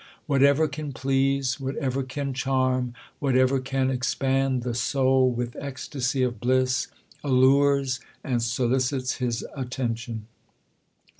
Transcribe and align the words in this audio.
Whatever 0.25 0.67
can 0.67 0.93
please, 0.93 1.59
whatever 1.59 2.01
can 2.01 2.33
charm, 2.33 2.95
Avhatever 3.21 3.63
can 3.63 3.91
expand 3.91 4.63
the 4.63 4.73
soul 4.73 5.29
with 5.29 5.55
ecstacy 5.59 6.23
of 6.23 6.39
bhss, 6.39 6.87
allures 7.23 7.99
and 8.23 8.41
solicits 8.41 9.17
his 9.17 9.45
attention. 9.55 10.25